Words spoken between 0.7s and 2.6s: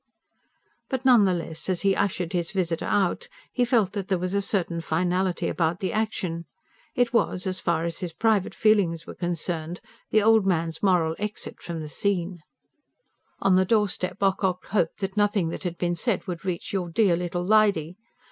But none the less as he ushered his